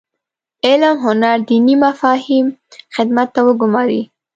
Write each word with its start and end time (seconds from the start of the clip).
علم 0.67 0.95
هنر 1.05 1.37
دیني 1.49 1.75
مفاهیم 1.85 2.45
خدمت 2.95 3.27
ته 3.35 3.39
وګوماري. 3.47 4.01